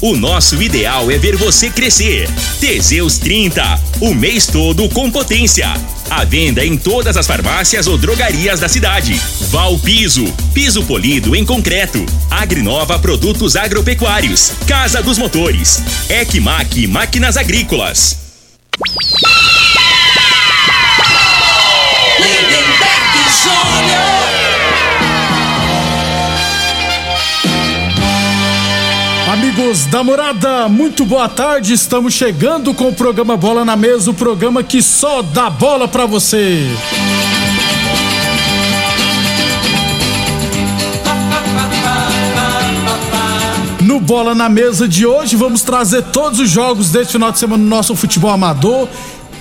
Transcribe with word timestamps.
O 0.00 0.16
nosso 0.16 0.60
ideal 0.62 1.10
é 1.10 1.18
ver 1.18 1.36
você 1.36 1.70
crescer. 1.70 2.28
Teseus 2.60 3.18
30, 3.18 3.80
o 4.00 4.14
mês 4.14 4.46
todo 4.46 4.88
com 4.88 5.10
potência. 5.10 5.68
A 6.10 6.24
venda 6.24 6.64
em 6.64 6.76
todas 6.76 7.16
as 7.16 7.26
farmácias 7.26 7.86
ou 7.86 7.96
drogarias 7.96 8.60
da 8.60 8.68
cidade. 8.68 9.20
Val 9.50 9.78
Piso, 9.78 10.24
piso 10.52 10.82
polido 10.84 11.34
em 11.34 11.44
concreto. 11.44 12.04
Agrinova 12.30 12.98
Produtos 12.98 13.56
Agropecuários. 13.56 14.52
Casa 14.66 15.02
dos 15.02 15.18
Motores. 15.18 15.82
Ecmac 16.08 16.86
Máquinas 16.86 17.36
Agrícolas. 17.36 18.18
Amigos 29.44 29.84
da 29.84 30.02
morada, 30.02 30.70
muito 30.70 31.04
boa 31.04 31.28
tarde. 31.28 31.74
Estamos 31.74 32.14
chegando 32.14 32.72
com 32.72 32.88
o 32.88 32.94
programa 32.94 33.36
Bola 33.36 33.62
na 33.62 33.76
Mesa 33.76 34.10
o 34.10 34.14
programa 34.14 34.62
que 34.62 34.82
só 34.82 35.20
dá 35.20 35.50
bola 35.50 35.86
pra 35.86 36.06
você. 36.06 36.66
No 43.82 44.00
Bola 44.00 44.34
na 44.34 44.48
Mesa 44.48 44.88
de 44.88 45.04
hoje, 45.04 45.36
vamos 45.36 45.60
trazer 45.60 46.04
todos 46.04 46.40
os 46.40 46.48
jogos 46.48 46.90
deste 46.90 47.12
final 47.12 47.30
de 47.30 47.38
semana 47.38 47.62
no 47.62 47.68
nosso 47.68 47.94
futebol 47.94 48.30
amador. 48.30 48.88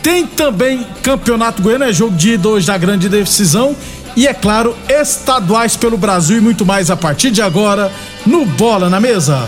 Tem 0.04 0.28
também 0.28 0.86
Campeonato 1.02 1.62
Goiano, 1.62 1.86
é 1.86 1.94
jogo 1.94 2.14
de 2.14 2.38
hoje 2.46 2.68
da 2.68 2.78
grande 2.78 3.08
decisão. 3.08 3.74
E 4.18 4.28
é 4.28 4.34
claro, 4.34 4.76
estaduais 4.90 5.78
pelo 5.78 5.98
Brasil 5.98 6.40
e 6.40 6.42
muito 6.42 6.66
mais 6.66 6.92
a 6.92 6.98
partir 6.98 7.32
de 7.32 7.42
agora 7.42 7.90
no 8.26 8.46
Bola 8.46 8.90
na 8.90 9.00
Mesa. 9.00 9.48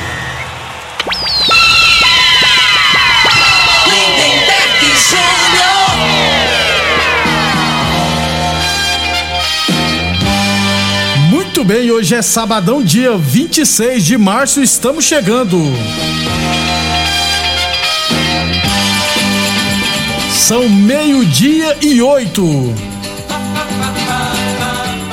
Muito 11.61 11.73
bem, 11.75 11.91
hoje 11.91 12.15
é 12.15 12.23
sabadão, 12.23 12.83
dia 12.83 13.15
26 13.15 14.03
de 14.03 14.17
março, 14.17 14.63
estamos 14.63 15.05
chegando. 15.05 15.59
São 20.33 20.67
meio-dia 20.67 21.77
e 21.79 22.01
oito. 22.01 22.43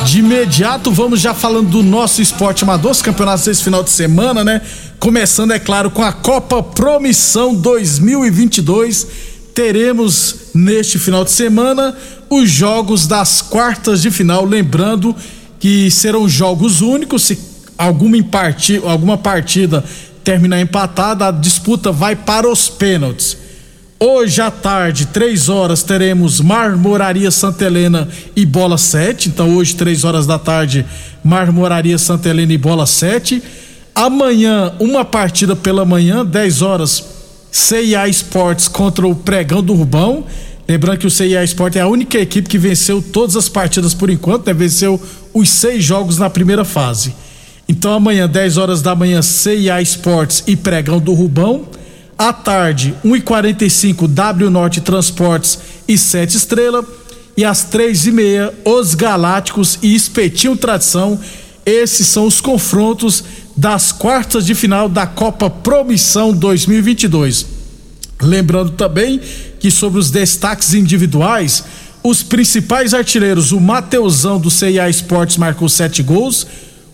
De 0.07 0.21
imediato, 0.21 0.91
vamos 0.91 1.21
já 1.21 1.35
falando 1.35 1.69
do 1.69 1.83
nosso 1.83 2.23
esporte 2.23 2.65
amador, 2.65 2.93
os 2.93 3.03
campeonatos 3.03 3.45
desse 3.45 3.63
final 3.63 3.85
de 3.85 3.91
semana, 3.91 4.43
né? 4.43 4.63
Começando, 4.99 5.51
é 5.51 5.59
claro, 5.59 5.91
com 5.91 6.03
a 6.03 6.15
Copa 6.15 6.63
Promissão 6.63 7.55
2022. 7.55 9.07
Teremos 9.53 10.35
neste 10.55 10.99
final 10.99 11.25
de 11.25 11.31
semana 11.31 11.95
os 12.31 12.51
jogos 12.51 13.07
das 13.07 13.43
quartas 13.43 14.01
de 14.01 14.11
final. 14.11 14.47
Lembrando 14.47 15.15
que 15.59 15.91
serão 15.91 16.29
jogos 16.29 16.81
únicos. 16.81 17.23
Se 17.23 17.39
alguma, 17.77 18.23
parti 18.23 18.81
alguma 18.85 19.17
partida 19.17 19.85
terminar 20.25 20.61
empatada, 20.61 21.29
a 21.29 21.31
disputa 21.31 21.91
vai 21.91 22.15
para 22.15 22.51
os 22.51 22.69
pênaltis. 22.69 23.37
Hoje 24.01 24.41
à 24.41 24.51
tarde, 24.51 25.07
três 25.07 25.49
horas, 25.49 25.83
teremos 25.83 26.41
Marmoraria 26.41 27.33
Santa 27.33 27.65
Helena 27.65 28.09
e 28.37 28.47
Bola 28.47 28.79
7. 28.79 29.29
Então, 29.29 29.57
hoje, 29.57 29.75
três 29.75 30.05
horas 30.05 30.25
da 30.25 30.39
tarde, 30.39 30.87
Marmoraria 31.25 31.99
Santa 31.99 32.29
Helena 32.29 32.53
e 32.53 32.59
Bola 32.59 32.87
7. 32.87 33.43
Amanhã, 33.95 34.73
uma 34.79 35.05
partida 35.05 35.57
pela 35.57 35.85
manhã, 35.85 36.25
10 36.25 36.63
horas, 36.63 37.05
CIA 37.51 38.07
Esportes 38.07 38.69
contra 38.69 39.05
o 39.05 39.17
Pregão 39.17 39.61
do 39.61 39.75
Rubão. 39.75 40.25
Lembrando 40.69 40.99
que 40.99 41.07
o 41.07 41.11
CIA 41.11 41.43
Sport 41.43 41.75
é 41.75 41.81
a 41.81 41.89
única 41.89 42.19
equipe 42.19 42.49
que 42.49 42.59
venceu 42.59 43.03
todas 43.03 43.35
as 43.35 43.49
partidas 43.49 43.95
por 43.95 44.11
enquanto, 44.11 44.47
né? 44.47 44.53
Venceu 44.53 45.01
os 45.39 45.49
seis 45.51 45.85
jogos 45.85 46.19
na 46.19 46.29
primeira 46.29 46.65
fase. 46.65 47.15
Então 47.69 47.93
amanhã, 47.93 48.27
10 48.27 48.57
horas 48.57 48.81
da 48.81 48.95
manhã, 48.95 49.21
CIA 49.21 49.81
Esportes 49.83 50.43
e 50.47 50.57
Pregão 50.57 50.99
do 50.99 51.13
Rubão. 51.13 51.67
À 52.17 52.33
tarde, 52.33 52.95
1h45, 53.05 54.09
W 54.09 54.51
Norte 54.51 54.81
Transportes 54.81 55.59
e 55.87 55.97
Sete 55.97 56.37
Estrela. 56.37 56.85
E 57.37 57.45
às 57.45 57.65
três 57.65 58.07
e 58.07 58.11
meia, 58.11 58.53
Os 58.65 58.95
Galácticos 58.95 59.79
e 59.83 59.95
Espetinho 59.95 60.57
Tradição. 60.57 61.21
Esses 61.65 62.07
são 62.07 62.27
os 62.27 62.41
confrontos 62.41 63.23
das 63.57 63.93
quartas 63.93 64.47
de 64.47 64.55
final 64.55 64.89
da 64.89 65.07
Copa 65.07 65.51
Promissão 65.51 66.33
2022. 66.33 67.47
Lembrando 68.21 68.71
também 68.71 69.21
que 69.61 69.71
sobre 69.71 70.01
os 70.01 70.11
destaques 70.11 70.75
individuais, 70.75 71.63
os 72.03 72.23
principais 72.23 72.95
artilheiros, 72.95 73.53
o 73.53 73.61
Mateusão 73.61 74.39
do 74.39 74.51
CIA 74.51 74.89
Esportes 74.89 75.37
marcou 75.37 75.69
sete 75.69 76.03
gols, 76.03 76.47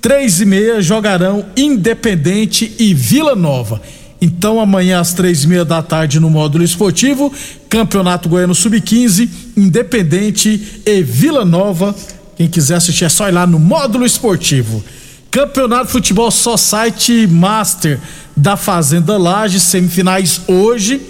Três 0.00 0.40
e 0.40 0.44
meia 0.44 0.82
jogarão 0.82 1.46
Independente 1.56 2.74
e 2.78 2.92
Vila 2.92 3.34
Nova. 3.34 3.80
Então, 4.20 4.60
amanhã 4.60 5.00
às 5.00 5.12
três 5.14 5.44
e 5.44 5.48
meia 5.48 5.64
da 5.64 5.82
tarde 5.82 6.20
no 6.20 6.28
módulo 6.28 6.62
esportivo, 6.62 7.32
Campeonato 7.70 8.28
Goiano 8.28 8.54
Sub-15, 8.54 9.28
Independente 9.56 10.82
e 10.84 11.02
Vila 11.02 11.44
Nova. 11.44 11.94
Quem 12.36 12.48
quiser 12.48 12.76
assistir 12.76 13.04
é 13.04 13.08
só 13.08 13.28
ir 13.28 13.32
lá 13.32 13.46
no 13.46 13.58
módulo 13.58 14.04
esportivo. 14.04 14.84
Campeonato 15.30 15.90
Futebol 15.90 16.30
Society 16.30 17.26
Master 17.26 18.00
da 18.36 18.56
Fazenda 18.56 19.16
Laje, 19.16 19.60
semifinais 19.60 20.40
hoje, 20.46 21.00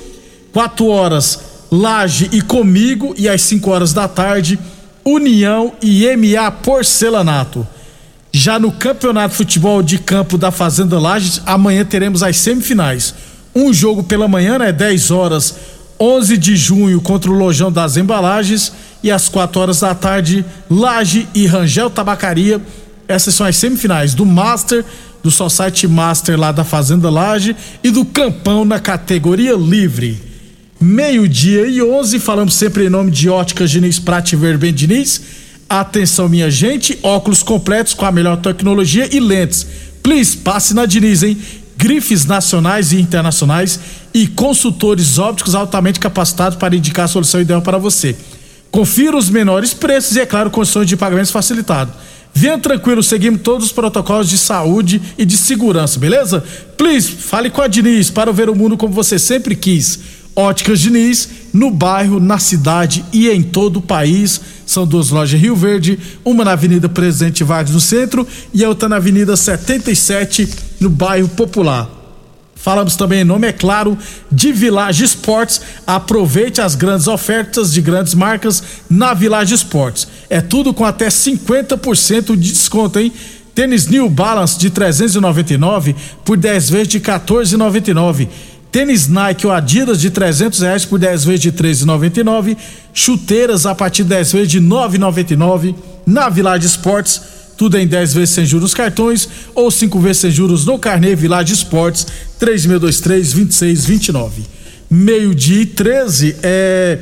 4 0.52 0.86
horas, 0.86 1.40
Laje 1.70 2.28
e 2.32 2.40
Comigo 2.40 3.14
e 3.16 3.28
às 3.28 3.42
5 3.42 3.70
horas 3.70 3.92
da 3.92 4.08
tarde, 4.08 4.58
União 5.04 5.72
e 5.82 6.04
MA 6.16 6.50
Porcelanato. 6.50 7.66
Já 8.32 8.58
no 8.58 8.70
Campeonato 8.72 9.30
de 9.30 9.36
Futebol 9.36 9.82
de 9.82 9.98
Campo 9.98 10.38
da 10.38 10.50
Fazenda 10.50 10.98
Lages, 10.98 11.40
amanhã 11.46 11.84
teremos 11.84 12.22
as 12.22 12.36
semifinais. 12.36 13.14
Um 13.54 13.72
jogo 13.72 14.02
pela 14.02 14.28
manhã, 14.28 14.58
né? 14.58 14.70
10 14.70 15.10
horas, 15.10 15.56
11 15.98 16.36
de 16.36 16.56
junho 16.56 17.00
contra 17.00 17.30
o 17.30 17.34
Lojão 17.34 17.72
das 17.72 17.96
Embalagens 17.96 18.72
e 19.02 19.10
às 19.10 19.28
4 19.28 19.60
horas 19.60 19.80
da 19.80 19.94
tarde, 19.94 20.44
Laje 20.70 21.26
e 21.34 21.46
Rangel 21.46 21.90
Tabacaria. 21.90 22.60
Essas 23.06 23.34
são 23.34 23.46
as 23.46 23.56
semifinais 23.56 24.14
do 24.14 24.26
Master, 24.26 24.84
do 25.22 25.30
Society 25.30 25.88
Master 25.88 26.38
lá 26.38 26.52
da 26.52 26.64
Fazenda 26.64 27.10
Laje 27.10 27.56
e 27.82 27.90
do 27.90 28.04
Campão 28.04 28.64
na 28.64 28.78
categoria 28.78 29.54
livre. 29.54 30.27
Meio-dia 30.80 31.66
e 31.66 31.82
11, 31.82 32.20
falamos 32.20 32.54
sempre 32.54 32.86
em 32.86 32.88
nome 32.88 33.10
de 33.10 33.28
Óticas 33.28 33.68
Diniz 33.68 33.98
Prate 33.98 34.36
Verben 34.36 34.72
Diniz. 34.72 35.20
Atenção, 35.68 36.28
minha 36.28 36.48
gente, 36.52 36.96
óculos 37.02 37.42
completos 37.42 37.94
com 37.94 38.06
a 38.06 38.12
melhor 38.12 38.36
tecnologia 38.36 39.08
e 39.12 39.18
lentes. 39.18 39.66
Please, 40.04 40.36
passe 40.36 40.74
na 40.74 40.86
Diniz, 40.86 41.24
hein? 41.24 41.36
Grifes 41.76 42.26
nacionais 42.26 42.92
e 42.92 43.00
internacionais 43.00 43.80
e 44.14 44.28
consultores 44.28 45.18
ópticos 45.18 45.56
altamente 45.56 45.98
capacitados 45.98 46.56
para 46.56 46.76
indicar 46.76 47.06
a 47.06 47.08
solução 47.08 47.40
ideal 47.40 47.60
para 47.60 47.76
você. 47.76 48.14
Confira 48.70 49.16
os 49.16 49.28
menores 49.28 49.74
preços 49.74 50.16
e, 50.16 50.20
é 50.20 50.26
claro, 50.26 50.48
condições 50.48 50.86
de 50.86 50.96
pagamentos 50.96 51.32
facilitados. 51.32 51.92
Venha 52.32 52.56
tranquilo, 52.56 53.02
seguimos 53.02 53.42
todos 53.42 53.66
os 53.66 53.72
protocolos 53.72 54.28
de 54.28 54.38
saúde 54.38 55.02
e 55.18 55.24
de 55.24 55.36
segurança, 55.36 55.98
beleza? 55.98 56.44
Please, 56.76 57.10
fale 57.10 57.50
com 57.50 57.60
a 57.60 57.66
Diniz 57.66 58.10
para 58.10 58.32
ver 58.32 58.48
o 58.48 58.54
mundo 58.54 58.76
como 58.76 58.94
você 58.94 59.18
sempre 59.18 59.56
quis. 59.56 59.98
Óticas 60.38 60.78
Diniz, 60.78 61.28
no 61.52 61.68
bairro, 61.68 62.20
na 62.20 62.38
cidade 62.38 63.04
e 63.12 63.28
em 63.28 63.42
todo 63.42 63.78
o 63.78 63.82
país. 63.82 64.40
São 64.64 64.86
duas 64.86 65.10
lojas 65.10 65.36
em 65.36 65.42
Rio 65.42 65.56
Verde, 65.56 65.98
uma 66.24 66.44
na 66.44 66.52
Avenida 66.52 66.88
Presidente 66.88 67.42
Vargas 67.42 67.74
no 67.74 67.80
centro 67.80 68.24
e 68.54 68.64
a 68.64 68.68
outra 68.68 68.88
na 68.88 68.94
Avenida 68.94 69.36
77, 69.36 70.48
no 70.78 70.88
bairro 70.88 71.26
Popular. 71.26 71.90
Falamos 72.54 72.94
também 72.94 73.22
em 73.22 73.24
nome, 73.24 73.48
é 73.48 73.52
claro, 73.52 73.98
de 74.30 74.52
Village 74.52 75.02
Esportes. 75.02 75.60
Aproveite 75.84 76.60
as 76.60 76.76
grandes 76.76 77.08
ofertas 77.08 77.72
de 77.72 77.80
grandes 77.80 78.14
marcas 78.14 78.62
na 78.88 79.14
Village 79.14 79.52
Esportes. 79.52 80.06
É 80.30 80.40
tudo 80.40 80.72
com 80.72 80.84
até 80.84 81.08
50% 81.08 82.36
de 82.36 82.52
desconto, 82.52 83.00
hein? 83.00 83.12
Tênis 83.56 83.88
New 83.88 84.08
Balance 84.08 84.56
de 84.56 84.70
399 84.70 85.96
por 86.24 86.36
10 86.36 86.70
vezes 86.70 86.86
de 86.86 87.00
14,99. 87.00 88.28
Tênis 88.70 89.08
Nike 89.08 89.46
ou 89.46 89.52
Adidas 89.52 90.00
de 90.00 90.10
300 90.10 90.60
reais 90.60 90.84
por 90.84 90.98
10 90.98 91.24
vezes 91.24 91.40
de 91.40 91.52
13,99. 91.52 92.56
Chuteiras 92.92 93.64
a 93.66 93.74
partir 93.74 94.02
de 94.02 94.10
10 94.10 94.32
vezes 94.32 94.50
de 94.50 94.60
9,99. 94.60 95.74
Na 96.06 96.28
Village 96.28 96.66
Esportes, 96.66 97.20
tudo 97.56 97.76
em 97.78 97.86
10 97.86 98.14
vezes 98.14 98.30
sem 98.34 98.44
juros 98.46 98.74
cartões 98.74 99.28
ou 99.54 99.70
5 99.70 99.98
vezes 99.98 100.18
sem 100.18 100.30
juros 100.30 100.64
no 100.64 100.78
carnê 100.78 101.14
Village 101.14 101.52
Esportes 101.52 102.06
3623-2629. 102.40 104.30
Meio-dia 104.90 105.62
e 105.62 105.66
13 105.66 106.36
é 106.42 106.98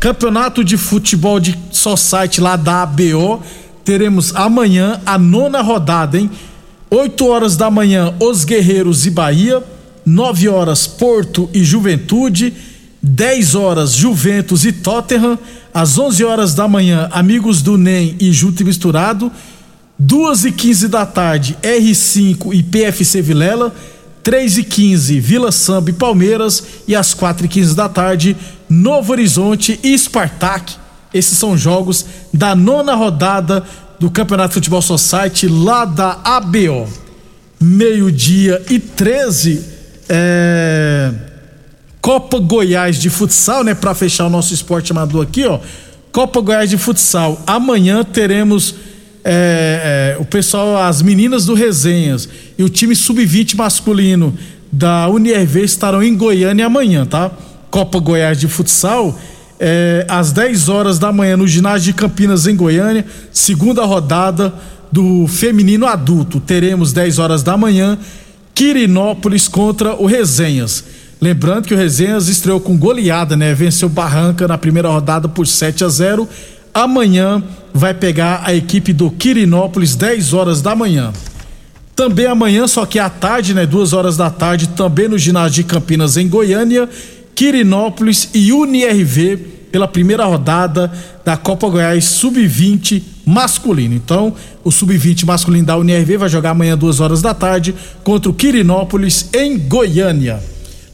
Campeonato 0.00 0.64
de 0.64 0.76
Futebol 0.76 1.38
de 1.38 1.56
Society 1.70 2.40
lá 2.40 2.56
da 2.56 2.82
ABO. 2.82 3.42
Teremos 3.84 4.34
amanhã 4.34 5.00
a 5.06 5.16
nona 5.18 5.60
rodada, 5.62 6.18
hein? 6.18 6.30
8 6.90 7.26
horas 7.26 7.56
da 7.56 7.70
manhã, 7.70 8.12
Os 8.20 8.44
Guerreiros 8.44 9.06
e 9.06 9.10
Bahia. 9.10 9.62
9 10.04 10.48
horas 10.48 10.86
Porto 10.86 11.48
e 11.52 11.64
Juventude, 11.64 12.52
10 13.02 13.54
horas 13.54 13.92
Juventus 13.92 14.64
e 14.64 14.72
Tottenham, 14.72 15.38
às 15.72 15.98
11 15.98 16.24
horas 16.24 16.54
da 16.54 16.68
manhã 16.68 17.08
Amigos 17.12 17.62
do 17.62 17.76
NEM 17.76 18.16
e 18.20 18.32
Junto 18.32 18.62
e 18.62 18.64
Misturado, 18.64 19.30
2 19.98 20.46
e 20.46 20.52
15 20.52 20.88
da 20.88 21.06
tarde 21.06 21.56
R5 21.62 22.54
e 22.54 22.62
PFC 22.62 23.22
Vilela, 23.22 23.74
3 24.22 24.58
e 24.58 24.64
15 24.64 25.20
Vila 25.20 25.50
Samba 25.50 25.90
e 25.90 25.92
Palmeiras 25.92 26.62
e 26.86 26.94
às 26.94 27.14
4 27.14 27.46
e 27.46 27.48
15 27.48 27.74
da 27.74 27.88
tarde 27.88 28.36
Novo 28.68 29.12
Horizonte 29.12 29.78
e 29.82 29.96
Spartak. 29.98 30.74
Esses 31.12 31.36
são 31.36 31.56
jogos 31.56 32.06
da 32.32 32.54
nona 32.54 32.94
rodada 32.94 33.64
do 33.98 34.10
Campeonato 34.10 34.54
Futebol 34.54 34.82
Society 34.82 35.46
lá 35.46 35.84
da 35.84 36.18
ABO. 36.24 36.88
Meio-dia 37.60 38.60
e 38.70 38.80
13 38.80 39.71
é, 40.14 41.10
Copa 42.02 42.38
Goiás 42.38 42.96
de 43.00 43.08
futsal, 43.08 43.64
né? 43.64 43.74
Para 43.74 43.94
fechar 43.94 44.26
o 44.26 44.30
nosso 44.30 44.52
esporte 44.52 44.92
amador 44.92 45.22
aqui, 45.22 45.46
ó. 45.46 45.58
Copa 46.12 46.38
Goiás 46.42 46.68
de 46.68 46.76
futsal. 46.76 47.40
Amanhã 47.46 48.04
teremos 48.04 48.74
é, 49.24 50.14
é, 50.14 50.20
o 50.20 50.24
pessoal, 50.26 50.76
as 50.76 51.00
meninas 51.00 51.46
do 51.46 51.54
Resenhas 51.54 52.28
e 52.58 52.62
o 52.62 52.68
time 52.68 52.94
sub-20 52.94 53.56
masculino 53.56 54.36
da 54.70 55.08
Unirv 55.08 55.56
estarão 55.56 56.02
em 56.02 56.14
Goiânia 56.14 56.66
amanhã, 56.66 57.06
tá? 57.06 57.30
Copa 57.70 57.98
Goiás 57.98 58.38
de 58.38 58.48
futsal. 58.48 59.18
É, 59.58 60.04
às 60.10 60.30
10 60.32 60.68
horas 60.68 60.98
da 60.98 61.10
manhã 61.10 61.38
no 61.38 61.46
ginásio 61.46 61.86
de 61.86 61.92
Campinas 61.94 62.46
em 62.46 62.54
Goiânia, 62.54 63.06
segunda 63.32 63.84
rodada 63.86 64.52
do 64.90 65.26
feminino 65.26 65.86
adulto. 65.86 66.38
Teremos 66.38 66.92
10 66.92 67.18
horas 67.18 67.42
da 67.42 67.56
manhã 67.56 67.96
Quirinópolis 68.54 69.48
contra 69.48 69.94
o 69.94 70.06
Resenhas. 70.06 70.84
Lembrando 71.20 71.68
que 71.68 71.74
o 71.74 71.76
Resenhas 71.76 72.28
estreou 72.28 72.60
com 72.60 72.76
goleada, 72.76 73.36
né? 73.36 73.54
Venceu 73.54 73.88
Barranca 73.88 74.48
na 74.48 74.58
primeira 74.58 74.88
rodada 74.88 75.28
por 75.28 75.46
7 75.46 75.84
a 75.84 75.88
0. 75.88 76.28
Amanhã 76.74 77.42
vai 77.72 77.94
pegar 77.94 78.42
a 78.44 78.54
equipe 78.54 78.92
do 78.92 79.10
Quirinópolis 79.10 79.94
10 79.94 80.32
horas 80.32 80.60
da 80.60 80.74
manhã. 80.74 81.12
Também 81.94 82.26
amanhã, 82.26 82.66
só 82.66 82.84
que 82.86 82.98
à 82.98 83.08
tarde, 83.08 83.54
né? 83.54 83.66
Duas 83.66 83.92
horas 83.92 84.16
da 84.16 84.30
tarde, 84.30 84.68
também 84.68 85.08
no 85.08 85.18
ginásio 85.18 85.62
de 85.62 85.64
Campinas 85.64 86.16
em 86.16 86.28
Goiânia, 86.28 86.88
Quirinópolis 87.34 88.30
e 88.34 88.52
UniRV 88.52 89.36
pela 89.70 89.86
primeira 89.86 90.24
rodada 90.24 90.92
da 91.24 91.36
Copa 91.36 91.68
Goiás 91.68 92.04
Sub-20 92.04 93.02
masculino. 93.24 93.94
Então, 93.94 94.34
o 94.64 94.70
Sub-20 94.70 95.24
masculino 95.24 95.66
da 95.66 95.76
UNRV 95.76 96.16
vai 96.16 96.28
jogar 96.28 96.50
amanhã, 96.50 96.76
duas 96.76 97.00
horas 97.00 97.22
da 97.22 97.34
tarde, 97.34 97.74
contra 98.02 98.30
o 98.30 98.34
Quirinópolis, 98.34 99.28
em 99.32 99.58
Goiânia. 99.58 100.40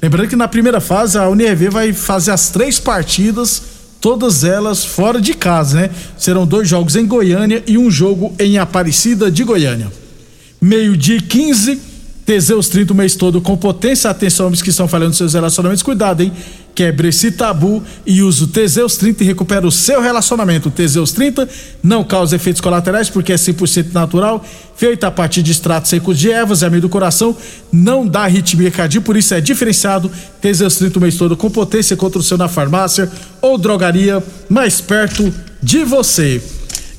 Lembrando 0.01 0.29
que 0.29 0.37
na 0.37 0.49
primeira 0.49 0.81
fase 0.81 1.19
a 1.19 1.29
UNRV 1.29 1.71
vai 1.71 1.93
fazer 1.93 2.31
as 2.31 2.51
três 2.51 2.79
partidas, 2.79 3.63
todas 4.01 4.45
elas 4.45 4.85
fora 4.85 5.21
de 5.21 5.35
casa, 5.35 5.81
né? 5.81 5.91
Serão 6.17 6.47
dois 6.47 6.69
jogos 6.69 6.95
em 6.97 7.07
Goiânia 7.07 7.63
e 7.67 7.77
um 7.77 7.91
jogo 7.91 8.33
em 8.39 8.59
Aparecida 8.59 9.31
de 9.31 9.43
Goiânia. 9.43 9.91
Meio-dia 10.61 11.17
e 11.17 11.21
15 11.21 11.89
Teseus 12.29 12.69
30 12.69 12.93
o 12.93 12.97
mês 12.97 13.17
todo 13.17 13.41
com 13.41 13.57
potência. 13.57 14.11
Atenção, 14.11 14.49
homens 14.49 14.61
que 14.61 14.69
estão 14.69 14.87
falhando 14.87 15.17
seus 15.17 15.33
relacionamentos. 15.33 15.83
Cuidado, 15.83 16.23
hein? 16.23 16.31
Quebre 16.79 17.09
esse 17.09 17.33
tabu 17.33 17.83
e 18.07 18.23
use 18.23 18.45
o 18.45 18.47
Teseus 18.47 18.97
30 18.97 19.25
e 19.25 19.27
recupera 19.27 19.67
o 19.67 19.73
seu 19.73 20.01
relacionamento. 20.01 20.69
O 20.69 20.71
Teseus 20.71 21.11
30 21.11 21.49
não 21.83 22.05
causa 22.05 22.37
efeitos 22.37 22.61
colaterais 22.61 23.11
porque 23.11 23.33
é 23.33 23.35
100% 23.35 23.93
natural, 23.93 24.45
feito 24.77 25.03
a 25.03 25.11
partir 25.11 25.43
de 25.43 25.51
extratos 25.51 25.91
secos 25.91 26.17
de 26.17 26.31
ervas 26.31 26.63
e 26.63 26.65
amido 26.65 26.83
do 26.83 26.89
coração, 26.89 27.37
não 27.73 28.07
dá 28.07 28.21
arritmia 28.21 28.71
cardíaca, 28.71 29.05
por 29.05 29.17
isso 29.17 29.35
é 29.35 29.41
diferenciado. 29.41 30.09
Teseus 30.41 30.77
30 30.77 31.01
o 31.01 31.03
mês 31.03 31.17
todo 31.17 31.37
com 31.37 31.51
potência 31.51 31.97
contra 31.97 32.21
o 32.21 32.23
seu 32.23 32.39
na 32.39 32.47
farmácia 32.47 33.11
ou 33.43 33.59
drogaria 33.59 34.23
mais 34.49 34.81
perto 34.81 35.35
de 35.61 35.83
você. 35.83 36.41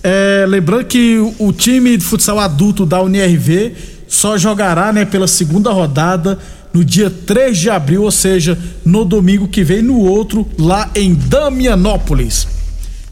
É, 0.03 0.45
lembrando 0.45 0.83
que 0.83 1.19
o 1.39 1.53
time 1.53 1.95
de 1.95 2.03
futsal 2.03 2.37
adulto 2.37 2.85
da 2.85 3.01
UNIRV 3.01 3.77
só 4.09 4.37
jogará, 4.37 4.91
né, 4.91 5.05
pela 5.05 5.25
segunda 5.25 5.71
rodada 5.71 6.37
no 6.73 6.83
dia 6.83 7.09
3 7.09 7.57
de 7.57 7.69
abril, 7.69 8.03
ou 8.03 8.11
seja, 8.11 8.57
no 8.85 9.03
domingo 9.05 9.47
que 9.47 9.63
vem, 9.63 9.81
no 9.81 9.99
outro, 9.99 10.47
lá 10.57 10.89
em 10.95 11.13
Damianópolis. 11.13 12.47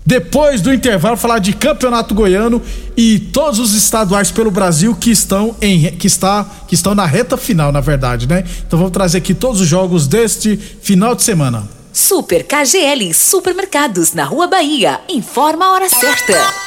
Depois 0.07 0.61
do 0.61 0.73
intervalo, 0.73 1.17
falar 1.17 1.39
de 1.39 1.51
Campeonato 1.51 2.15
Goiano 2.15 2.61
e 2.95 3.19
todos 3.19 3.59
os 3.59 3.73
estaduais 3.73 4.31
pelo 4.31 4.49
Brasil 4.49 4.95
que 4.95 5.11
estão 5.11 5.53
em 5.61 5.91
que 5.97 6.07
está 6.07 6.49
que 6.65 6.75
estão 6.75 6.95
na 6.95 7.05
reta 7.05 7.35
final, 7.35 7.73
na 7.73 7.81
verdade, 7.81 8.25
né? 8.25 8.45
Então 8.65 8.79
vamos 8.79 8.93
trazer 8.93 9.17
aqui 9.17 9.33
todos 9.33 9.59
os 9.59 9.67
jogos 9.67 10.07
deste 10.07 10.55
final 10.81 11.13
de 11.13 11.23
semana. 11.23 11.67
Super 11.91 12.45
KGL 12.45 13.13
Supermercados 13.13 14.13
na 14.13 14.23
Rua 14.23 14.47
Bahia. 14.47 15.01
Informa 15.09 15.65
a 15.65 15.73
hora 15.73 15.89
certa. 15.89 16.66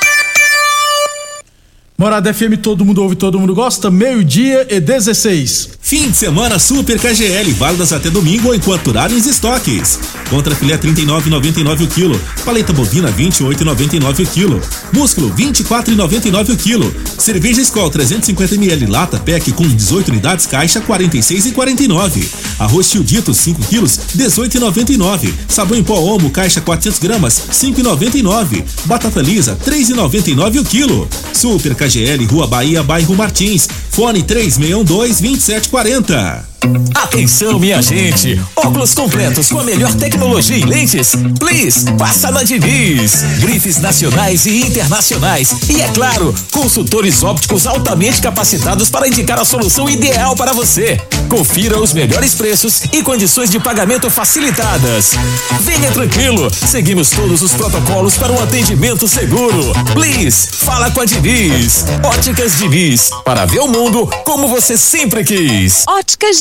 Morada 2.00 2.32
FM, 2.32 2.56
todo 2.62 2.82
mundo 2.82 3.02
ouve, 3.02 3.14
todo 3.14 3.38
mundo 3.38 3.54
gosta. 3.54 3.90
Meio-dia 3.90 4.66
e 4.70 4.80
16. 4.80 5.68
Fim 5.82 6.10
de 6.10 6.16
semana 6.16 6.58
Super 6.58 6.98
KGL, 6.98 7.52
válidas 7.52 7.92
até 7.92 8.08
domingo 8.08 8.54
enquanto 8.54 8.84
durarem 8.84 9.18
os 9.18 9.26
estoques. 9.26 9.98
Contra 10.30 10.54
filé 10.54 10.78
39,99 10.78 11.84
o 11.84 11.86
quilo. 11.88 12.20
Paleta 12.42 12.72
bovina 12.72 13.12
28,99 13.12 14.24
o 14.24 14.26
quilo. 14.26 14.62
Músculo 14.94 15.30
24,99 15.34 16.54
o 16.54 16.56
quilo. 16.56 16.94
Cerveja 17.18 17.60
Skol 17.60 17.90
350 17.90 18.54
ml 18.54 18.86
lata 18.86 19.18
PEC 19.18 19.52
com 19.52 19.68
18 19.68 20.08
unidades 20.08 20.46
caixa 20.46 20.80
46,49. 20.80 22.24
Arroz 22.58 22.90
Tildito 22.90 23.34
5 23.34 23.60
quilos 23.64 24.00
18,99. 24.16 25.34
Sabão 25.48 25.76
em 25.78 25.84
pó 25.84 25.98
Omo 25.98 26.30
caixa 26.30 26.62
400 26.62 26.98
gramas 26.98 27.42
5,99. 27.52 28.64
Batata 28.86 29.20
lisa 29.20 29.58
3,99 29.66 30.60
o 30.60 30.64
quilo. 30.64 31.06
Super 31.34 31.74
KGL 31.74 31.89
Rua 32.26 32.46
Bahia 32.46 32.82
bairro 32.82 33.14
Martins. 33.14 33.68
Fone 33.90 34.22
3612 34.22 34.84
2740. 35.22 36.49
Atenção, 36.94 37.58
minha 37.58 37.80
gente! 37.80 38.40
Óculos 38.54 38.92
completos 38.92 39.48
com 39.48 39.60
a 39.60 39.64
melhor 39.64 39.94
tecnologia 39.94 40.58
em 40.58 40.64
lentes? 40.64 41.14
Please, 41.38 41.90
passa 41.98 42.30
na 42.30 42.42
Diniz! 42.42 43.22
Grifes 43.40 43.78
nacionais 43.78 44.44
e 44.44 44.60
internacionais. 44.60 45.54
E 45.68 45.80
é 45.80 45.88
claro, 45.88 46.34
consultores 46.50 47.22
ópticos 47.22 47.66
altamente 47.66 48.20
capacitados 48.20 48.90
para 48.90 49.08
indicar 49.08 49.38
a 49.40 49.44
solução 49.44 49.88
ideal 49.88 50.36
para 50.36 50.52
você. 50.52 51.00
Confira 51.28 51.78
os 51.80 51.92
melhores 51.92 52.34
preços 52.34 52.82
e 52.92 53.02
condições 53.02 53.50
de 53.50 53.58
pagamento 53.58 54.10
facilitadas. 54.10 55.12
Venha 55.60 55.90
tranquilo, 55.92 56.50
seguimos 56.52 57.10
todos 57.10 57.40
os 57.40 57.52
protocolos 57.52 58.16
para 58.18 58.32
um 58.32 58.42
atendimento 58.42 59.08
seguro. 59.08 59.72
Please, 59.94 60.48
fala 60.52 60.90
com 60.90 61.00
a 61.00 61.04
Diniz. 61.04 61.84
Óticas 62.04 62.58
Diniz, 62.58 63.10
para 63.24 63.46
ver 63.46 63.60
o 63.60 63.68
mundo 63.68 64.06
como 64.24 64.48
você 64.48 64.76
sempre 64.76 65.24
quis. 65.24 65.84
Óticas 65.88 66.40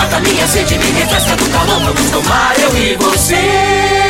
Mata 0.00 0.18
minha 0.20 0.46
sede, 0.46 0.78
me 0.78 0.90
refresca 0.92 1.36
do 1.36 1.44
calor. 1.50 1.78
Vamos 1.80 2.10
tomar 2.10 2.58
eu 2.58 2.74
e 2.74 2.96
você. 2.96 4.09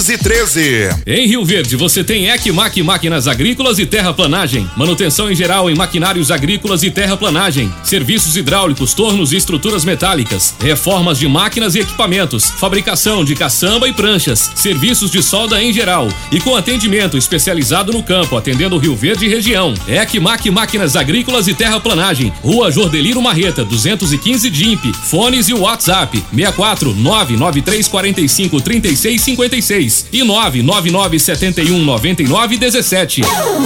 Em 1.05 1.27
Rio 1.27 1.45
Verde, 1.45 1.75
você 1.75 2.03
tem 2.03 2.27
Ecmac 2.27 2.81
Máquinas 2.81 3.27
Agrícolas 3.27 3.77
e 3.77 3.85
Terraplanagem. 3.85 4.67
Manutenção 4.75 5.31
em 5.31 5.35
geral 5.35 5.69
em 5.69 5.75
maquinários 5.75 6.31
agrícolas 6.31 6.81
e 6.81 6.89
terraplanagem. 6.89 7.71
Serviços 7.83 8.35
hidráulicos, 8.35 8.95
tornos 8.95 9.31
e 9.31 9.37
estruturas 9.37 9.85
metálicas. 9.85 10.55
Reformas 10.59 11.19
de 11.19 11.27
máquinas 11.27 11.75
e 11.75 11.81
equipamentos. 11.81 12.49
Fabricação 12.49 13.23
de 13.23 13.35
caçamba 13.35 13.87
e 13.87 13.93
pranchas. 13.93 14.49
Serviços 14.55 15.11
de 15.11 15.21
solda 15.21 15.61
em 15.61 15.71
geral. 15.71 16.07
E 16.31 16.39
com 16.39 16.55
atendimento 16.55 17.15
especializado 17.15 17.93
no 17.93 18.01
campo, 18.01 18.35
atendendo 18.35 18.79
Rio 18.79 18.95
Verde 18.95 19.27
e 19.27 19.29
região. 19.29 19.75
Ecmac 19.87 20.49
Máquinas 20.49 20.95
Agrícolas 20.95 21.47
e 21.47 21.53
Terraplanagem. 21.53 22.33
Rua 22.41 22.71
Jordeliro 22.71 23.21
Marreta, 23.21 23.63
215 23.63 24.49
DIMP. 24.49 24.93
Fones 24.93 25.47
e 25.47 25.53
WhatsApp: 25.53 26.23
64 26.33 26.91
993 26.95 27.87
45 27.87 28.61
36 28.61 29.21
56 29.21 29.90
e 30.11 30.23
999 30.23 31.19
71 31.19 31.79
99 31.79 32.57
17. 32.57 33.21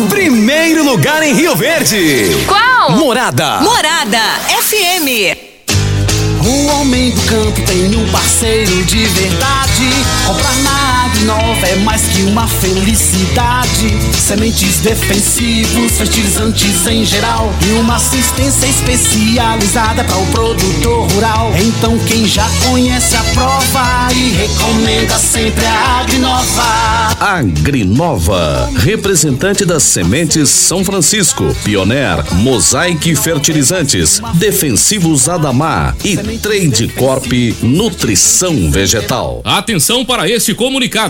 Primeiro 0.09 0.83
lugar 0.83 1.23
em 1.23 1.33
Rio 1.33 1.55
Verde. 1.55 2.45
Qual? 2.47 2.91
Morada. 2.91 3.61
Morada 3.61 4.19
FM. 4.61 5.35
O 6.45 6.67
homem 6.67 7.11
do 7.11 7.21
campo 7.23 7.61
tem 7.61 7.95
um 7.95 8.07
parceiro 8.11 8.83
de 8.83 9.05
verdade. 9.05 9.89
Comprar 10.27 10.55
na 10.57 10.84
Agrinova 11.15 11.67
é 11.67 11.75
mais 11.77 12.01
que 12.07 12.23
uma 12.23 12.45
felicidade. 12.45 13.89
Sementes 14.19 14.81
defensivos, 14.81 15.93
fertilizantes 15.93 16.85
em 16.87 17.05
geral. 17.05 17.53
E 17.65 17.71
uma 17.79 17.95
assistência 17.95 18.67
especializada 18.67 20.03
para 20.03 20.17
o 20.17 20.25
produtor 20.27 21.09
rural. 21.13 21.53
Então 21.57 21.97
quem 21.99 22.27
já 22.27 22.45
conhece 22.69 23.15
a 23.15 23.23
prova 23.33 24.13
e 24.13 24.31
recomenda 24.31 25.17
sempre 25.17 25.65
a 25.65 26.01
Agrinova. 26.01 27.15
Agrinova, 27.17 28.69
representante 28.75 29.63
das 29.63 29.83
sementes 29.83 30.49
São 30.49 30.83
Francisco, 30.83 31.55
Pioneer, 31.63 32.25
Mosaic 32.33 33.15
Fertilizantes, 33.15 34.21
Defensivos 34.33 35.29
Adamar 35.29 35.95
e 36.03 36.17
Trade 36.17 36.89
Corp 36.89 37.31
Nutrição 37.61 38.69
Vegetal. 38.69 39.41
Atenção 39.45 40.03
para 40.03 40.29
este 40.29 40.53
comunicado. 40.53 41.04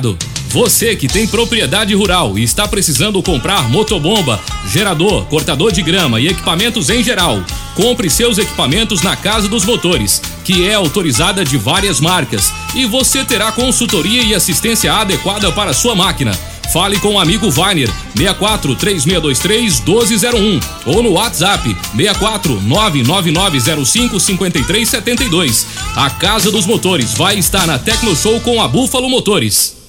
Você 0.49 0.95
que 0.95 1.07
tem 1.07 1.27
propriedade 1.27 1.93
rural 1.93 2.37
e 2.37 2.43
está 2.43 2.65
precisando 2.65 3.21
comprar 3.21 3.69
motobomba, 3.69 4.39
gerador, 4.71 5.25
cortador 5.25 5.71
de 5.71 5.81
grama 5.81 6.19
e 6.19 6.27
equipamentos 6.27 6.89
em 6.89 7.03
geral, 7.03 7.43
compre 7.75 8.09
seus 8.09 8.37
equipamentos 8.37 9.01
na 9.01 9.17
Casa 9.17 9.49
dos 9.49 9.65
Motores, 9.65 10.21
que 10.45 10.65
é 10.65 10.73
autorizada 10.73 11.43
de 11.43 11.57
várias 11.57 11.99
marcas, 11.99 12.53
e 12.73 12.85
você 12.85 13.25
terá 13.25 13.51
consultoria 13.51 14.23
e 14.23 14.33
assistência 14.33 14.93
adequada 14.93 15.51
para 15.51 15.73
sua 15.73 15.93
máquina. 15.93 16.31
Fale 16.71 16.99
com 16.99 17.15
o 17.15 17.19
amigo 17.19 17.51
Vainer 17.51 17.89
64 18.15 18.75
3623 18.75 19.79
1201 19.81 20.59
ou 20.85 21.03
no 21.03 21.11
WhatsApp 21.11 21.75
64 21.95 22.61
99905 22.61 24.19
5372. 24.19 25.67
A 25.95 26.09
Casa 26.09 26.49
dos 26.49 26.65
Motores 26.65 27.13
vai 27.13 27.37
estar 27.37 27.67
na 27.67 27.77
Tecno 27.77 28.15
Show 28.15 28.39
com 28.41 28.61
a 28.61 28.67
Búfalo 28.67 29.09
Motores. 29.09 29.84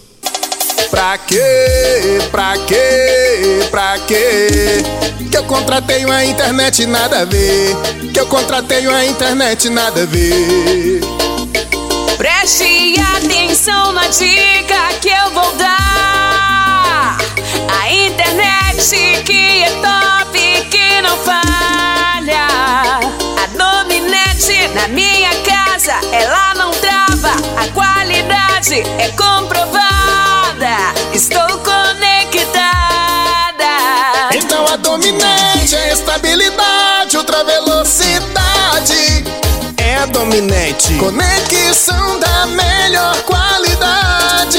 Pra 0.91 1.19
quê? 1.19 2.19
Pra 2.31 2.55
quê? 2.67 3.69
Pra 3.71 3.99
quê? 4.07 4.83
Que 5.31 5.37
eu 5.37 5.45
contratei 5.45 6.05
uma 6.05 6.25
internet 6.25 6.87
nada 6.87 7.21
a 7.21 7.25
ver. 7.25 7.77
Que 8.13 8.21
eu 8.21 8.27
contratei 8.27 8.87
uma 8.87 9.05
internet 9.05 9.69
nada 9.69 10.03
a 10.03 10.07
ver. 10.07 11.01
Preste 12.17 12.95
atenção 13.17 13.93
na 13.93 14.07
dica 14.09 14.89
que 15.01 15.09
eu 15.09 15.31
vou 15.33 15.53
dar. 15.57 17.19
A 17.69 17.93
internet 17.93 19.23
que 19.25 19.65
é 19.65 19.71
top, 19.71 20.39
que 20.71 21.01
não 21.03 21.17
falha. 21.19 22.47
A 23.43 23.47
Dominete 23.57 24.69
na 24.75 24.89
minha 24.89 25.31
casa, 25.43 25.95
ela 26.13 26.55
não 26.55 26.71
trava. 26.71 27.33
A 27.57 27.69
qualidade 27.73 28.83
é 28.99 29.09
comprovada. 29.11 29.96
Estou 31.13 31.59
conectada. 31.59 32.57
Então 34.35 34.67
a 34.67 34.77
dominante 34.77 35.77
é 35.77 35.93
estabilidade, 35.93 37.17
ultra 37.17 37.45
velocidade. 37.45 39.25
É 39.77 39.97
a 39.97 40.07
dominante. 40.07 40.95
Conexão 40.95 42.19
da 42.19 42.47
melhor 42.47 43.17
qualidade. 43.23 44.59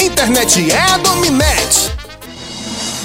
Internet 0.00 0.70
é 0.70 0.78
a. 0.78 0.91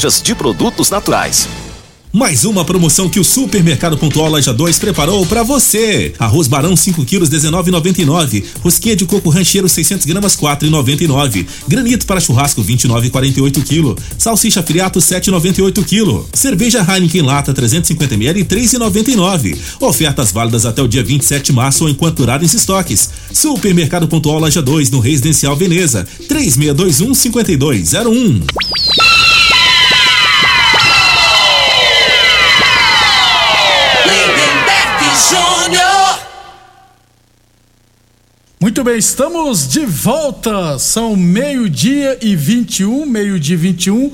de 0.00 0.34
produtos 0.34 0.88
naturais. 0.88 1.46
Mais 2.10 2.44
uma 2.44 2.64
promoção 2.64 3.08
que 3.10 3.20
o 3.20 3.24
Supermercado 3.24 3.96
Pontual 3.96 4.30
Loja 4.30 4.52
2 4.52 4.78
preparou 4.78 5.24
para 5.26 5.42
você. 5.42 6.14
Arroz 6.18 6.46
Barão 6.46 6.74
5 6.74 7.04
quilos 7.04 7.28
19,99. 7.28 8.44
Rosquinha 8.62 8.96
de 8.96 9.04
coco 9.04 9.28
rancheiro 9.28 9.68
600 9.68 10.06
gramas 10.06 10.36
4,99. 10.36 11.46
Granito 11.68 12.06
para 12.06 12.20
churrasco 12.20 12.62
29,48 12.62 13.62
kg. 13.64 14.02
Salsicha 14.16 14.62
friato 14.62 14.98
7,98 14.98 15.84
kg. 15.84 16.24
Cerveja 16.34 16.86
Heineken 16.86 17.22
lata 17.22 17.52
350 17.52 18.14
ml 18.14 18.44
3,99. 18.44 19.58
Ofertas 19.80 20.32
válidas 20.32 20.64
até 20.64 20.82
o 20.82 20.88
dia 20.88 21.02
27 21.02 21.46
de 21.46 21.52
março 21.52 21.84
ou 21.84 21.90
enquanto 21.90 22.16
durarem 22.16 22.46
os 22.46 22.54
estoques. 22.54 23.10
Supermercado 23.32 24.08
Pontual 24.08 24.38
Loja 24.38 24.62
2 24.62 24.90
no 24.90 25.00
Residencial 25.00 25.54
Veneza 25.54 26.06
3621 26.28 27.14
5201. 27.14 28.40
Muito 38.60 38.84
bem, 38.84 38.96
estamos 38.96 39.68
de 39.68 39.84
volta. 39.84 40.78
São 40.78 41.16
meio-dia 41.16 42.16
e 42.22 42.36
21, 42.36 43.04
meio-dia 43.04 43.54
e 43.54 43.58
21, 43.58 44.12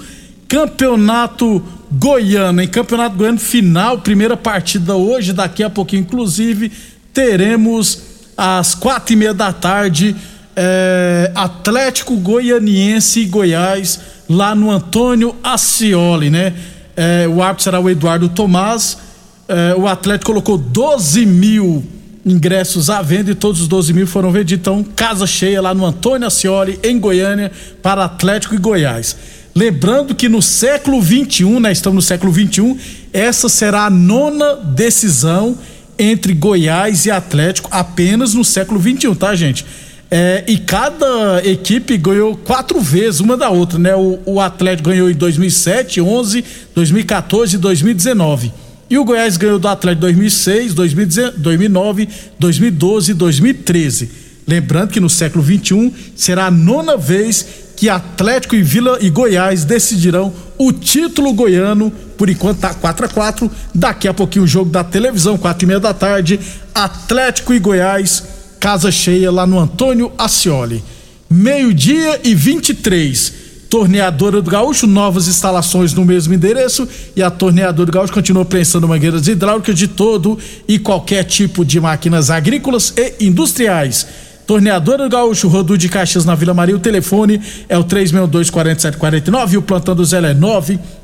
Campeonato 0.48 1.62
Goiano. 1.92 2.62
Em 2.62 2.66
Campeonato 2.66 3.16
Goiano 3.16 3.38
final, 3.38 3.98
primeira 3.98 4.36
partida 4.36 4.96
hoje, 4.96 5.32
daqui 5.32 5.62
a 5.62 5.70
pouquinho, 5.70 6.00
inclusive, 6.00 6.72
teremos 7.12 8.02
às 8.36 8.74
quatro 8.74 9.12
e 9.12 9.16
meia 9.16 9.34
da 9.34 9.52
tarde 9.52 10.16
é, 10.56 11.30
Atlético 11.34 12.16
Goianiense 12.16 13.20
e 13.20 13.26
Goiás, 13.26 14.00
lá 14.28 14.54
no 14.54 14.70
Antônio 14.70 15.36
Ascioli, 15.44 16.30
né? 16.30 16.54
É, 16.96 17.28
o 17.28 17.40
árbitro 17.42 17.64
será 17.64 17.78
o 17.78 17.88
Eduardo 17.88 18.28
Tomás. 18.28 19.07
É, 19.48 19.74
o 19.74 19.88
Atlético 19.88 20.32
colocou 20.32 20.58
12 20.58 21.24
mil 21.24 21.82
ingressos 22.24 22.90
à 22.90 23.00
venda 23.00 23.30
e 23.30 23.34
todos 23.34 23.62
os 23.62 23.68
12 23.68 23.94
mil 23.94 24.06
foram 24.06 24.30
vendidos. 24.30 24.60
Então, 24.60 24.84
casa 24.84 25.26
cheia 25.26 25.62
lá 25.62 25.72
no 25.72 25.86
Antônio 25.86 26.26
Ascioli, 26.26 26.78
em 26.82 26.98
Goiânia, 26.98 27.50
para 27.82 28.04
Atlético 28.04 28.54
e 28.54 28.58
Goiás. 28.58 29.16
Lembrando 29.54 30.14
que 30.14 30.28
no 30.28 30.42
século 30.42 31.00
21, 31.00 31.58
né? 31.60 31.72
Estamos 31.72 31.96
no 31.96 32.02
século 32.02 32.30
21, 32.30 32.78
essa 33.12 33.48
será 33.48 33.86
a 33.86 33.90
nona 33.90 34.54
decisão 34.56 35.56
entre 35.98 36.32
Goiás 36.34 37.06
e 37.06 37.10
Atlético 37.10 37.68
apenas 37.72 38.34
no 38.34 38.44
século 38.44 38.78
21, 38.78 39.14
tá, 39.14 39.34
gente? 39.34 39.64
É, 40.10 40.44
e 40.46 40.58
cada 40.58 41.42
equipe 41.44 41.96
ganhou 41.96 42.36
quatro 42.36 42.80
vezes 42.80 43.20
uma 43.20 43.36
da 43.36 43.50
outra, 43.50 43.78
né? 43.78 43.96
O, 43.96 44.18
o 44.24 44.40
Atlético 44.40 44.90
ganhou 44.90 45.10
em 45.10 45.14
2007, 45.14 46.00
11, 46.00 46.44
2014 46.74 47.56
e 47.56 47.58
2019. 47.58 48.52
E 48.90 48.96
o 48.96 49.04
Goiás 49.04 49.36
ganhou 49.36 49.58
do 49.58 49.68
Atlético 49.68 50.00
2006, 50.02 50.74
2009, 50.74 52.08
2012 52.38 53.10
e 53.10 53.14
2013. 53.14 54.10
Lembrando 54.46 54.90
que 54.90 55.00
no 55.00 55.10
século 55.10 55.44
21 55.44 55.92
será 56.16 56.46
a 56.46 56.50
nona 56.50 56.96
vez 56.96 57.46
que 57.76 57.88
Atlético 57.88 58.56
e 58.56 58.62
Vila 58.62 58.98
e 59.00 59.10
Goiás 59.10 59.64
decidirão 59.64 60.32
o 60.56 60.72
título 60.72 61.34
goiano. 61.34 61.92
Por 62.16 62.30
enquanto 62.30 62.60
tá 62.60 62.72
4 62.74 63.06
a 63.06 63.08
4 63.08 63.50
Daqui 63.74 64.08
a 64.08 64.14
pouquinho 64.14 64.46
o 64.46 64.48
jogo 64.48 64.70
da 64.70 64.82
televisão, 64.82 65.36
quatro 65.36 65.64
e 65.64 65.68
meia 65.68 65.78
da 65.78 65.92
tarde. 65.92 66.40
Atlético 66.74 67.52
e 67.52 67.58
Goiás, 67.58 68.24
casa 68.58 68.90
cheia 68.90 69.30
lá 69.30 69.46
no 69.46 69.58
Antônio 69.58 70.10
Ascioli. 70.16 70.82
Meio-dia 71.28 72.20
e 72.24 72.34
23 72.34 73.47
Torneadora 73.68 74.40
do 74.40 74.50
Gaúcho, 74.50 74.86
novas 74.86 75.28
instalações 75.28 75.92
no 75.92 76.04
mesmo 76.04 76.32
endereço 76.32 76.88
e 77.14 77.22
a 77.22 77.30
Torneadora 77.30 77.86
do 77.86 77.92
Gaúcho 77.92 78.12
continua 78.12 78.44
prensando 78.44 78.88
mangueiras 78.88 79.28
hidráulicas 79.28 79.76
de 79.76 79.86
todo 79.86 80.38
e 80.66 80.78
qualquer 80.78 81.24
tipo 81.24 81.64
de 81.64 81.78
máquinas 81.78 82.30
agrícolas 82.30 82.94
e 82.96 83.26
industriais. 83.26 84.06
Torneadora 84.46 85.04
do 85.04 85.10
Gaúcho, 85.10 85.48
Rodu 85.48 85.76
de 85.76 85.90
Caixas 85.90 86.24
na 86.24 86.34
Vila 86.34 86.54
Maria, 86.54 86.74
o 86.74 86.78
telefone 86.78 87.38
é 87.68 87.76
o 87.76 87.84
362-4749 87.84 89.52
e 89.52 89.58
o 89.58 89.62
plantão 89.62 89.94
do 89.94 90.02
Zé 90.02 90.16
é 90.16 90.34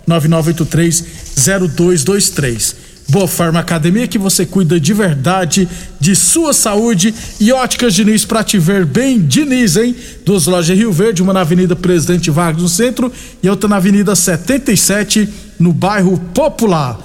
99983-0223. 0.09 2.94
Boa 3.09 3.29
Farma 3.29 3.61
Academia 3.61 4.09
que 4.09 4.19
você 4.19 4.47
cuida 4.47 4.81
de 4.81 4.95
verdade 4.95 5.69
de 6.01 6.17
sua 6.17 6.55
saúde 6.55 7.15
e 7.39 7.53
óticas 7.53 7.95
Diniz 7.95 8.25
para 8.25 8.43
te 8.43 8.59
ver 8.59 8.87
bem 8.87 9.21
Diniz, 9.21 9.77
hein? 9.77 9.95
Duas 10.25 10.47
lojas 10.47 10.77
Rio 10.77 10.91
Verde, 10.91 11.23
uma 11.23 11.33
na 11.33 11.43
Avenida 11.43 11.77
Presidente 11.77 12.31
Vargas 12.31 12.63
no 12.63 12.69
centro 12.69 13.13
e 13.43 13.49
outra 13.49 13.69
na 13.69 13.77
Avenida 13.77 14.15
77 14.15 15.29
no 15.59 15.73
bairro 15.73 16.19
Popular. 16.33 16.99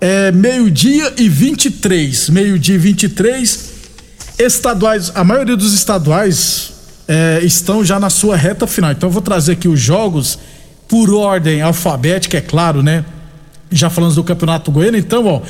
É 0.00 0.32
meio-dia 0.32 1.12
e 1.18 1.28
23, 1.28 2.30
meio-dia 2.30 2.74
e 2.74 2.78
23. 2.78 3.70
Estaduais, 4.38 5.12
a 5.14 5.22
maioria 5.22 5.56
dos 5.56 5.74
estaduais 5.74 6.72
é, 7.06 7.40
estão 7.44 7.84
já 7.84 8.00
na 8.00 8.10
sua 8.10 8.36
reta 8.36 8.66
final. 8.66 8.90
Então 8.90 9.08
eu 9.08 9.12
vou 9.12 9.22
trazer 9.22 9.52
aqui 9.52 9.68
os 9.68 9.78
jogos 9.78 10.38
por 10.88 11.12
ordem 11.12 11.62
alfabética, 11.62 12.38
é 12.38 12.40
claro, 12.40 12.82
né? 12.82 13.04
Já 13.72 13.90
falamos 13.90 14.16
do 14.16 14.24
Campeonato 14.24 14.70
Goiano, 14.70 14.96
então, 14.96 15.26
ó, 15.26 15.40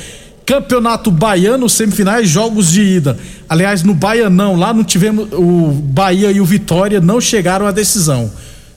Campeonato 0.45 1.09
Baiano, 1.09 1.69
semifinais, 1.69 2.27
jogos 2.27 2.71
de 2.71 2.81
ida. 2.81 3.17
Aliás, 3.47 3.81
no 3.83 3.93
Baianão, 3.93 4.55
lá 4.55 4.73
não 4.73 4.83
tivemos. 4.83 5.29
O 5.31 5.71
Bahia 5.71 6.31
e 6.31 6.41
o 6.41 6.45
Vitória 6.45 6.99
não 6.99 7.21
chegaram 7.21 7.65
à 7.65 7.71
decisão. 7.71 8.29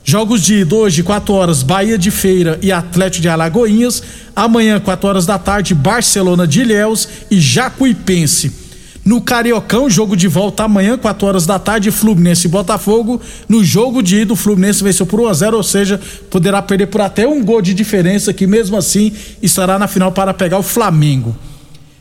Jogos 0.05 0.43
de 0.43 0.61
ida 0.61 0.75
hoje, 0.75 1.03
4 1.03 1.35
horas, 1.35 1.65
Bahia 1.65 1.99
de 1.99 2.13
Feira 2.13 2.59
e 2.63 2.71
Atlético 2.71 3.23
de 3.23 3.29
Alagoinhas. 3.29 4.01
Amanhã, 4.37 4.79
4 4.79 5.09
horas 5.09 5.27
da 5.27 5.37
tarde, 5.37 5.75
Barcelona 5.75 6.47
de 6.47 6.61
Ilhéus 6.61 7.09
e 7.29 7.41
Jacuipense. 7.41 8.66
No 9.07 9.21
Cariocão, 9.21 9.88
jogo 9.88 10.16
de 10.16 10.27
volta 10.27 10.64
amanhã, 10.64 10.99
4 10.99 11.29
horas 11.29 11.47
da 11.47 11.61
tarde, 11.61 11.92
Fluminense 11.92 12.49
e 12.49 12.51
Botafogo. 12.51 13.21
No 13.49 13.62
jogo 13.62 14.03
de 14.03 14.23
ida, 14.23 14.33
o 14.33 14.37
Fluminense 14.37 14.83
venceu 14.83 15.07
por 15.07 15.21
1 15.21 15.29
a 15.29 15.33
0 15.33 15.57
ou 15.59 15.62
seja, 15.62 16.01
poderá 16.29 16.61
perder 16.61 16.88
por 16.88 17.01
até 17.01 17.25
um 17.25 17.45
gol 17.45 17.62
de 17.62 17.73
diferença, 17.73 18.33
que 18.33 18.49
mesmo 18.49 18.77
assim 18.77 19.12
estará 19.40 19.79
na 19.79 19.87
final 19.87 20.11
para 20.11 20.35
pegar 20.35 20.59
o 20.59 20.62
Flamengo. 20.62 21.37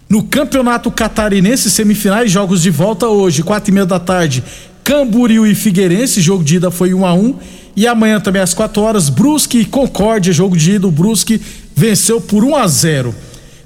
No 0.09 0.23
Campeonato 0.23 0.89
Catarinense, 0.89 1.69
semifinais, 1.69 2.31
jogos 2.31 2.63
de 2.63 2.71
volta 2.71 3.05
hoje, 3.05 3.43
quatro 3.43 3.69
e 3.69 3.73
meia 3.75 3.85
da 3.85 3.99
tarde, 3.99 4.43
Camboriú 4.83 5.45
e 5.45 5.53
Figueirense, 5.53 6.19
jogo 6.21 6.43
de 6.43 6.55
ida 6.55 6.71
foi 6.71 6.91
1 6.91 7.05
a 7.05 7.13
1 7.13 7.35
e 7.75 7.85
amanhã 7.85 8.19
também 8.19 8.41
às 8.41 8.55
4 8.55 8.81
horas, 8.81 9.09
Brusque 9.09 9.59
e 9.59 9.65
Concórdia, 9.65 10.33
jogo 10.33 10.57
de 10.57 10.71
ida, 10.71 10.87
o 10.87 10.91
Brusque 10.91 11.39
venceu 11.75 12.19
por 12.19 12.43
1 12.43 12.55
a 12.55 12.65
0 12.65 13.15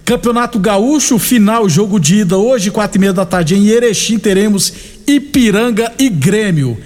Campeonato 0.09 0.57
Gaúcho, 0.57 1.19
final, 1.19 1.69
jogo 1.69 1.99
de 1.99 2.21
ida 2.21 2.35
hoje, 2.35 2.71
quatro 2.71 2.97
e 2.97 2.99
meia 2.99 3.13
da 3.13 3.27
tarde 3.27 3.53
em 3.53 3.67
Erechim, 3.67 4.17
teremos 4.17 4.73
Ipiranga 5.05 5.93
e 5.99 6.09
Grêmio. 6.09 6.79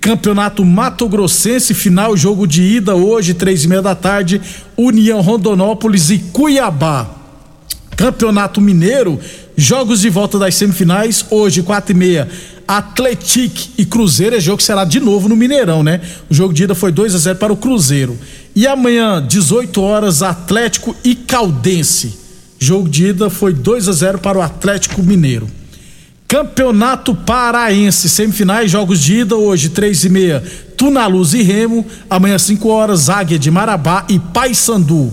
Campeonato 0.00 0.64
Mato 0.64 1.06
Grossense, 1.06 1.74
final, 1.74 2.16
jogo 2.16 2.46
de 2.46 2.62
ida 2.62 2.94
hoje, 2.96 3.34
três 3.34 3.64
e 3.64 3.68
meia 3.68 3.82
da 3.82 3.94
tarde, 3.94 4.40
União 4.78 5.20
Rondonópolis 5.20 6.08
e 6.08 6.20
Cuiabá. 6.32 7.06
Campeonato 7.94 8.62
Mineiro, 8.62 9.20
jogos 9.54 10.00
de 10.00 10.08
volta 10.08 10.38
das 10.38 10.54
semifinais, 10.54 11.26
hoje, 11.28 11.62
quatro 11.62 11.92
e 11.92 11.94
meia, 11.94 12.30
Atletic 12.66 13.72
e 13.76 13.84
Cruzeiro, 13.84 14.36
é 14.36 14.40
jogo 14.40 14.56
que 14.56 14.64
será 14.64 14.86
de 14.86 15.00
novo 15.00 15.28
no 15.28 15.36
Mineirão, 15.36 15.82
né? 15.82 16.00
O 16.30 16.34
jogo 16.34 16.54
de 16.54 16.62
ida 16.62 16.74
foi 16.74 16.90
2 16.90 17.14
a 17.14 17.18
0 17.18 17.38
para 17.38 17.52
o 17.52 17.58
Cruzeiro. 17.58 18.18
E 18.56 18.66
amanhã, 18.66 19.22
18 19.22 19.82
horas, 19.82 20.22
Atlético 20.22 20.96
e 21.04 21.14
Caldense. 21.14 22.19
Jogo 22.62 22.90
de 22.90 23.06
ida 23.06 23.30
foi 23.30 23.54
2 23.54 23.88
a 23.88 23.92
0 23.92 24.18
para 24.18 24.38
o 24.38 24.42
Atlético 24.42 25.02
Mineiro. 25.02 25.48
Campeonato 26.28 27.14
Paraense, 27.14 28.06
semifinais, 28.06 28.70
jogos 28.70 29.00
de 29.00 29.20
ida 29.20 29.34
hoje, 29.34 29.70
três 29.70 30.04
e 30.04 30.10
meia, 30.10 30.44
Tunaluz 30.76 31.32
e 31.32 31.42
Remo, 31.42 31.86
amanhã 32.08 32.38
5 32.38 32.68
horas, 32.68 33.08
Águia 33.08 33.38
de 33.38 33.50
Marabá 33.50 34.04
e 34.10 34.18
Paysandu. 34.18 35.10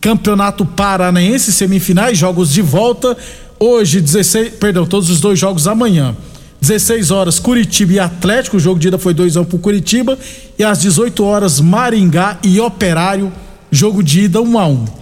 Campeonato 0.00 0.66
Paranaense, 0.66 1.52
semifinais, 1.52 2.18
jogos 2.18 2.52
de 2.52 2.60
volta, 2.60 3.16
hoje 3.60 4.00
16, 4.00 4.54
perdão, 4.54 4.84
todos 4.84 5.08
os 5.10 5.20
dois 5.20 5.38
jogos 5.38 5.68
amanhã. 5.68 6.16
16 6.60 7.12
horas, 7.12 7.38
Curitiba 7.38 7.92
e 7.92 8.00
Atlético, 8.00 8.56
o 8.56 8.60
jogo 8.60 8.80
de 8.80 8.88
ida 8.88 8.98
foi 8.98 9.14
2 9.14 9.36
a 9.36 9.42
1 9.42 9.44
para 9.44 9.58
Curitiba, 9.60 10.18
e 10.58 10.64
às 10.64 10.80
18 10.80 11.22
horas, 11.22 11.60
Maringá 11.60 12.36
e 12.42 12.58
Operário 12.60 13.32
jogo 13.70 14.02
de 14.02 14.22
ida 14.22 14.42
1 14.42 14.58
a 14.58 14.66
1. 14.66 14.99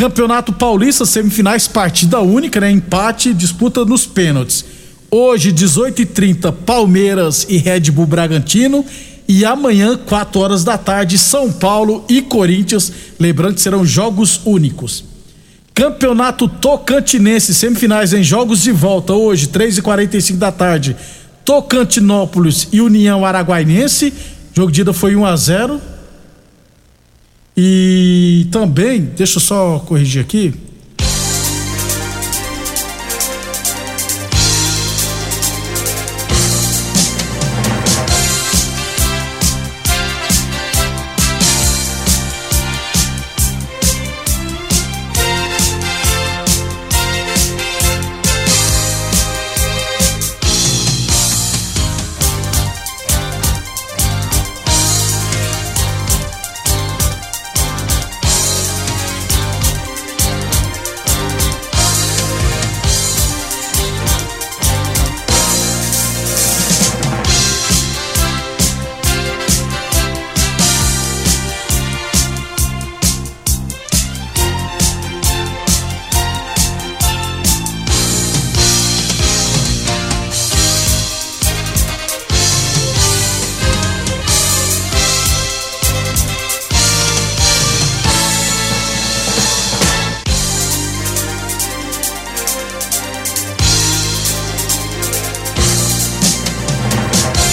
Campeonato 0.00 0.50
Paulista, 0.54 1.04
semifinais, 1.04 1.68
partida 1.68 2.20
única, 2.20 2.58
né? 2.58 2.70
Empate, 2.70 3.34
disputa 3.34 3.84
nos 3.84 4.06
pênaltis. 4.06 4.64
Hoje, 5.10 5.52
18h30, 5.52 6.54
Palmeiras 6.64 7.44
e 7.50 7.58
Red 7.58 7.90
Bull 7.90 8.06
Bragantino. 8.06 8.82
E 9.28 9.44
amanhã, 9.44 9.98
4 9.98 10.40
horas 10.40 10.64
da 10.64 10.78
tarde, 10.78 11.18
São 11.18 11.52
Paulo 11.52 12.02
e 12.08 12.22
Corinthians. 12.22 12.90
Lembrando 13.18 13.56
que 13.56 13.60
serão 13.60 13.84
jogos 13.84 14.40
únicos. 14.46 15.04
Campeonato 15.74 16.48
Tocantinense, 16.48 17.54
semifinais 17.54 18.14
em 18.14 18.22
jogos 18.22 18.62
de 18.62 18.72
volta. 18.72 19.12
Hoje, 19.12 19.48
3h45 19.48 20.36
da 20.38 20.50
tarde, 20.50 20.96
Tocantinópolis 21.44 22.68
e 22.72 22.80
União 22.80 23.22
Araguainense. 23.22 24.14
Jogo 24.54 24.72
de 24.72 24.80
ida 24.80 24.94
foi 24.94 25.14
1 25.14 25.26
a 25.26 25.36
0 25.36 25.89
E 27.56 28.46
também, 28.50 29.00
deixa 29.00 29.36
eu 29.36 29.40
só 29.40 29.78
corrigir 29.80 30.22
aqui. 30.22 30.54